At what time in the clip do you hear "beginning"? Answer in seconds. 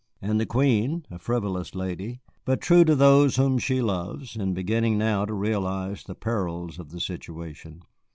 4.55-4.97